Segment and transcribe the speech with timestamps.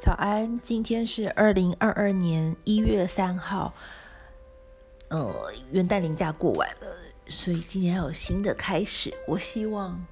[0.00, 3.74] 早安，今天是二零二二年一月三号，
[5.08, 6.86] 呃，元旦连假过完了，
[7.26, 9.12] 所以今天要有新的开始。
[9.28, 10.02] 我希望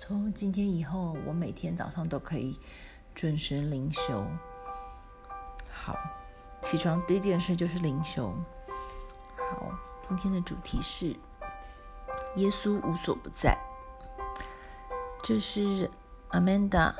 [0.00, 2.58] 从今天以后，我每天早上都可以
[3.14, 4.24] 准时灵修。
[5.70, 5.94] 好，
[6.62, 8.34] 起床第一件事就是灵修。
[9.36, 9.70] 好，
[10.08, 11.08] 今天的主题是
[12.36, 13.54] 耶稣无所不在，
[15.22, 15.90] 这是
[16.30, 16.94] Amanda。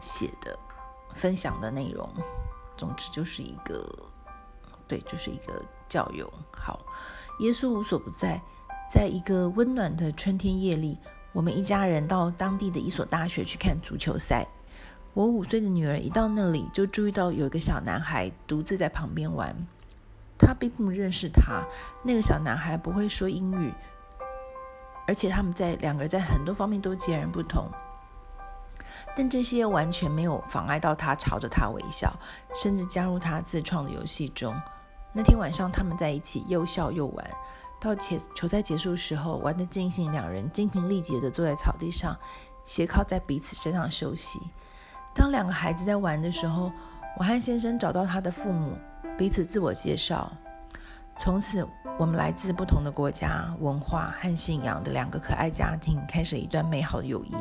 [0.00, 0.58] 写的、
[1.14, 2.08] 分享的内容，
[2.76, 3.86] 总之就是一个，
[4.88, 6.32] 对，就是一个教友。
[6.52, 6.80] 好，
[7.40, 8.40] 耶稣无所不在。
[8.90, 10.98] 在一个温暖的春天夜里，
[11.32, 14.44] 我们一家人到当地的一所大学去看足球赛。
[15.14, 19.54] 我五岁的女儿一到那里，就注意到有一个小男孩独自在旁边玩。
[20.36, 21.62] 他并不认识他，
[22.02, 23.72] 那个小男孩不会说英语，
[25.06, 27.68] 而且他们在两个人在很多方面都截然不同。
[29.16, 32.12] 但这些完全没有妨碍到他朝着他微笑，
[32.54, 34.54] 甚至加入他自创的游戏中。
[35.12, 37.30] 那天晚上，他们在一起又笑又玩，
[37.80, 42.16] 到球赛结束时候，玩得尽兴，两人精疲力竭地坐在草地上，
[42.64, 44.38] 斜靠在彼此身上休息。
[45.12, 46.70] 当两个孩子在玩的时候，
[47.18, 48.78] 我和先生找到他的父母，
[49.18, 50.30] 彼此自我介绍。
[51.18, 51.66] 从此，
[51.98, 57.34] 我们来自不同的国家、文化和信仰的两个可爱家庭，开始一段美好的友谊。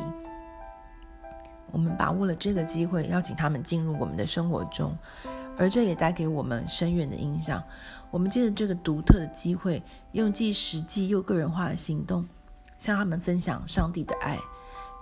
[1.71, 4.97] 我们把握了这个机会，邀请他们进入我们的生活中，
[5.57, 7.63] 而这也带给我们深远的影响。
[8.11, 12.27] 我们借着这个独特的机会，用既实际又个人化的行动，
[12.77, 14.37] 向他们分享上帝的爱。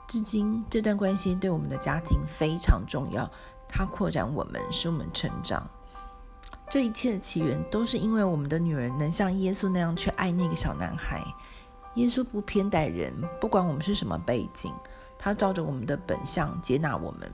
[0.07, 3.29] 至今，这段关系对我们的家庭非常重要，
[3.67, 5.67] 它扩展我们，使我们成长。
[6.69, 11.23] 这一切的起源，都是因为我们的女儿能像耶稣那样去爱那个小男孩。
[11.95, 14.71] 耶稣不偏待人，不管我们是什么背景。
[15.19, 17.31] 他照着我们的本相接纳我们，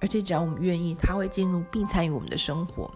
[0.00, 2.90] 而且只要我们愿意，他会进入并参与我们的生活。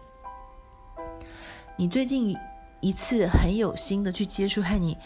[1.77, 2.37] 你最近
[2.81, 4.97] 一次很有心的去接触和你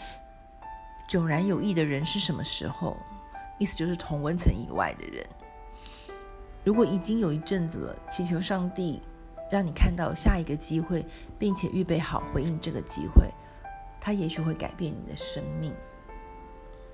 [1.09, 2.97] 迥然有异的人是什么时候？
[3.57, 5.25] 意思就是同温层以外的人。
[6.63, 9.01] 如果已经有一阵子了，祈求上帝
[9.49, 11.05] 让你看到下一个机会，
[11.39, 13.29] 并且预备好回应这个机会，
[14.01, 15.73] 他也许会改变你的生命。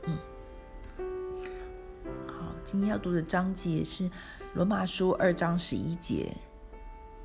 [0.04, 0.18] 嗯。
[2.72, 4.06] 今天要读的章节是
[4.54, 6.34] 《罗马书》二章十一节，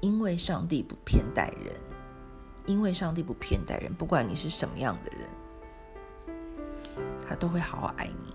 [0.01, 1.73] 因为上帝不偏待人，
[2.65, 6.37] 因为上帝不偏待人，不管你是什么样的人，
[7.29, 8.33] 他都会好好爱你。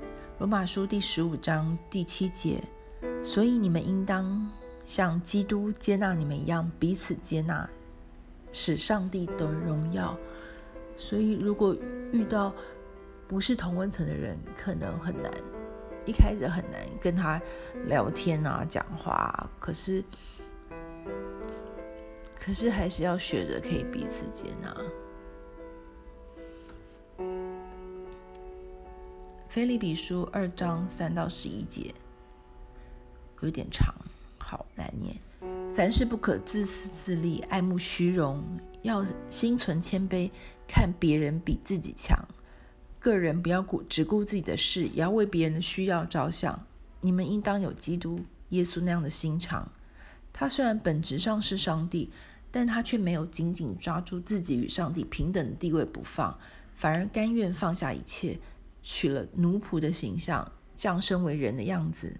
[0.38, 2.64] 《罗马书》第十五章第七节，
[3.22, 4.50] 所以你们应当
[4.86, 7.68] 像基督接纳你们一样，彼此接纳，
[8.50, 10.16] 使上帝得荣耀。
[10.96, 11.76] 所以，如果
[12.12, 12.50] 遇到
[13.26, 15.32] 不是同温层的人，可能很难，
[16.04, 17.40] 一开始很难跟他
[17.86, 19.48] 聊天啊、讲话。
[19.58, 20.04] 可是，
[22.38, 24.76] 可是还是要学着可以彼此接纳。
[29.48, 31.94] 腓立比书二章三到十一节，
[33.40, 33.94] 有点长，
[34.38, 35.16] 好难念。
[35.74, 38.42] 凡事不可自私自利，爱慕虚荣，
[38.82, 40.30] 要心存谦卑，
[40.66, 42.18] 看别人比自己强。
[43.04, 46.66] 个人不要顾只顾自己的事，也要为别人的需要着想。
[47.02, 49.70] 你们应当有基督耶稣那样的心肠。
[50.32, 52.10] 他虽然本质上是上帝，
[52.50, 56.38] 但他却没有紧紧抓住自己与上帝平等的地位不放，
[56.76, 58.38] 反而甘愿放下一切，
[58.82, 62.16] 取了奴仆的形象，降生为人的样子。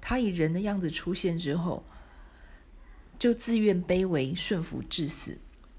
[0.00, 1.84] 他以人的样子出现之后，
[3.18, 5.36] 就自愿卑微顺服至死，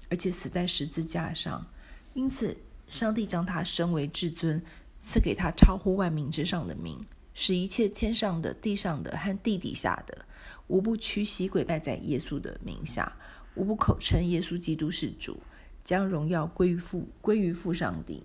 [0.08, 1.66] 而且死在十字架上。
[2.14, 2.56] 因此。
[2.88, 4.62] 上帝将他升为至尊，
[5.00, 7.04] 赐给他超乎万民之上的名，
[7.34, 10.24] 使一切天上的、地上的和地底下的，
[10.68, 13.16] 无不屈膝跪拜在耶稣的名下，
[13.54, 15.40] 无不口称耶稣基督是主，
[15.84, 18.24] 将荣耀归于父，归于父上帝。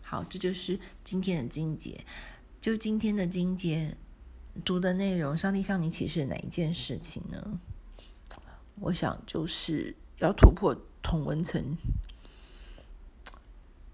[0.00, 2.04] 好，这就是今天的经节。
[2.60, 3.96] 就今天的经节
[4.64, 7.60] 读的内容，上帝向你启示哪一件事情呢？
[8.80, 10.74] 我想就是要突破。
[11.04, 11.76] 同文层，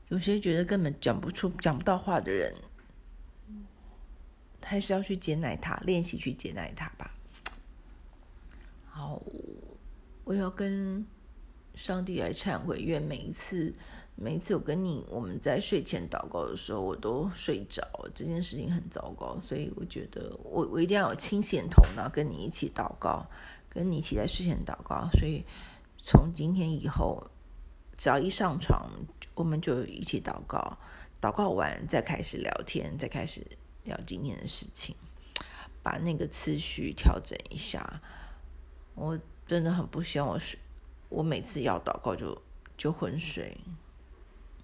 [0.08, 2.54] 有些觉得根本讲不出、讲不到话的人，
[4.62, 7.12] 还是要去接纳他，练习去接纳他吧。
[8.86, 9.20] 好，
[10.22, 11.04] 我要跟
[11.74, 13.74] 上帝来忏悔，愿每一次、
[14.14, 17.82] 每一次我跟你我们在睡前祷告的时候，我都睡着，
[18.14, 23.26] 这件事情很糟糕，所以我觉得我我一定要有清醒头脑，跟你一起祷告，
[23.68, 25.44] 跟你一起在睡前祷告，所以。
[26.02, 27.30] 从今天以后，
[27.96, 28.90] 只要一上床，
[29.34, 30.78] 我们就一起祷告，
[31.20, 33.46] 祷告完再开始聊天，再开始
[33.84, 34.96] 聊今天的事情，
[35.82, 38.00] 把那个次序调整一下。
[38.94, 40.58] 我真的很不希望我睡，
[41.08, 42.40] 我每次要祷告就
[42.76, 43.56] 就昏睡。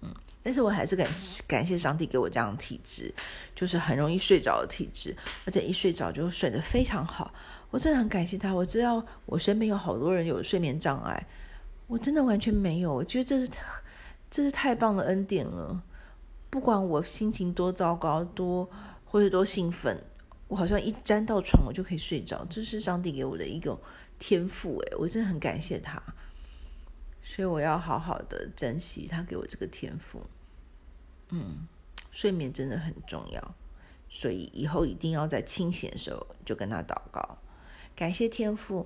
[0.01, 0.13] 嗯，
[0.43, 1.09] 但是我还是感
[1.47, 3.13] 感谢上帝给我这样的体质，
[3.55, 7.33] 就是很容易睡着的体质，而且一睡着就睡得非常好。
[7.69, 8.53] 我真的很感谢他。
[8.53, 11.27] 我知道我身边有好多人有睡眠障碍，
[11.87, 12.93] 我真的完全没有。
[12.93, 13.51] 我觉得这是
[14.31, 15.83] 这是太棒的恩典了。
[16.49, 18.69] 不管我心情多糟糕，多
[19.03, 20.01] 或者多兴奋，
[20.47, 22.45] 我好像一沾到床我就可以睡着。
[22.49, 23.77] 这是上帝给我的一个
[24.17, 26.01] 天赋，诶，我真的很感谢他。
[27.21, 30.21] 所以我要好好的珍惜他给我这个天赋。
[31.29, 31.67] 嗯，
[32.09, 33.55] 睡眠真的很重要，
[34.09, 37.37] 所以以后一定要在清醒的时候就跟他祷告。
[37.97, 38.85] 感谢天赋，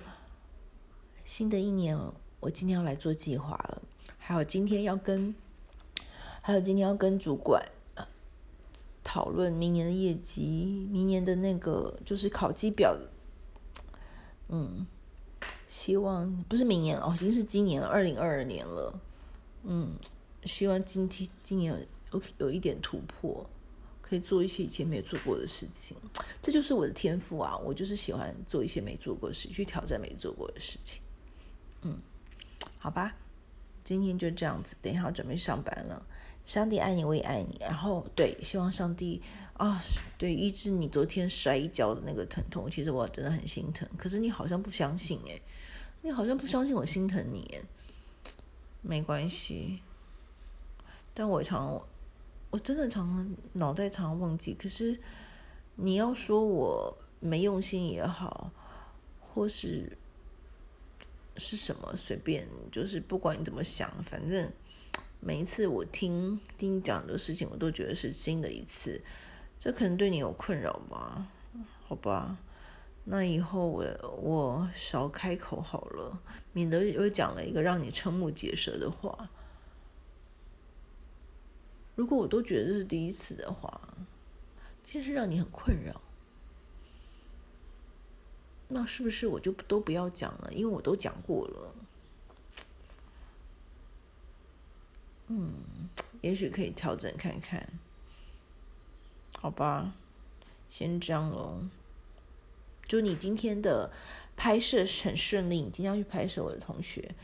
[1.22, 1.98] 新的一年
[2.40, 3.82] 我今天要来做计划了，
[4.16, 5.34] 还有今天要跟，
[6.40, 7.62] 还有今天要跟主管
[9.04, 12.96] 讨论明年的业绩，明年的那个就是考绩表，
[14.48, 14.86] 嗯，
[15.68, 18.98] 希望不是明年哦，已经是今年了，二零二二年了，
[19.64, 19.94] 嗯，
[20.46, 23.46] 希望今天今年有有一点突破。
[24.12, 25.96] 可以做一些以前没有做过的事情，
[26.42, 27.56] 这就是我的天赋啊！
[27.56, 31.00] 我就是喜欢做一些没做过的事，去挑战没做过的事情。
[31.80, 31.98] 嗯，
[32.76, 33.16] 好吧，
[33.82, 36.04] 今天就这样子，等一下要准备上班了。
[36.44, 37.56] 上帝爱你，我也爱你。
[37.58, 39.22] 然后，对，希望上帝
[39.54, 39.80] 啊，
[40.18, 42.70] 对，医治你昨天摔一跤的那个疼痛。
[42.70, 45.40] 其实我真的很心疼，可是你好像不相信诶，
[46.02, 47.62] 你好像不相信我心疼你诶，
[48.82, 49.80] 没关系，
[51.14, 51.82] 但我常。
[52.52, 55.00] 我真的常常脑袋常常忘记，可是
[55.76, 58.52] 你要说我没用心也好，
[59.18, 59.96] 或是
[61.38, 64.52] 是什么随便，就是不管你怎么想，反正
[65.18, 69.00] 每一次我听听你讲的事情，我都觉得是新的一次。
[69.58, 71.26] 这可能对你有困扰吧？
[71.86, 72.36] 好吧，
[73.04, 73.82] 那以后我
[74.20, 76.20] 我少开口好了，
[76.52, 79.30] 免得又讲了一个让你瞠目结舌的话。
[81.94, 83.80] 如果我都觉得是第一次的话，
[84.82, 86.00] 其实让你很困扰，
[88.68, 90.52] 那是不是我就都不要讲了？
[90.52, 91.74] 因为我都讲过了。
[95.28, 95.52] 嗯，
[96.20, 97.68] 也许可以调整看看，
[99.38, 99.94] 好吧，
[100.68, 101.62] 先这样喽。
[102.88, 103.90] 祝你今天的
[104.36, 107.14] 拍摄很顺利，今天要去拍摄我的同学，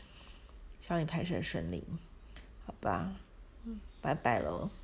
[0.81, 1.83] 希望你拍摄顺利，
[2.65, 3.15] 好吧。
[4.01, 4.78] 拜拜喽。